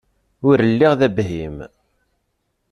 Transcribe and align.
Ur 0.49 0.57
lliɣ 0.71 0.93
d 0.99 1.01
abhim. 1.07 1.57